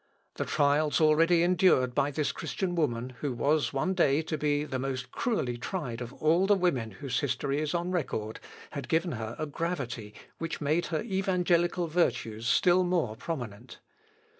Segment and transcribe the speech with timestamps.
[0.37, 4.79] The trials already endured by this Christian woman, who was one day to be the
[4.79, 8.39] most cruelly tried of all the women whose history is on record,
[8.71, 13.77] had given her a gravity which made her evangelical virtues still more prominent.